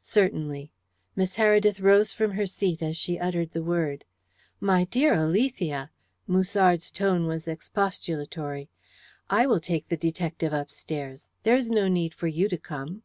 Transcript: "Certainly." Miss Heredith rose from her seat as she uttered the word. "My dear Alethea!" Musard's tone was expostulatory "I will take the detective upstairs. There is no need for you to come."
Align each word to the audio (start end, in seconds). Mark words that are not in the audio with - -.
"Certainly." 0.00 0.70
Miss 1.14 1.36
Heredith 1.36 1.78
rose 1.78 2.14
from 2.14 2.30
her 2.30 2.46
seat 2.46 2.80
as 2.80 2.96
she 2.96 3.18
uttered 3.18 3.50
the 3.52 3.62
word. 3.62 4.06
"My 4.58 4.84
dear 4.84 5.12
Alethea!" 5.12 5.90
Musard's 6.26 6.90
tone 6.90 7.26
was 7.26 7.46
expostulatory 7.46 8.70
"I 9.28 9.46
will 9.46 9.60
take 9.60 9.88
the 9.90 9.98
detective 9.98 10.54
upstairs. 10.54 11.28
There 11.42 11.56
is 11.56 11.68
no 11.68 11.88
need 11.88 12.14
for 12.14 12.26
you 12.26 12.48
to 12.48 12.56
come." 12.56 13.02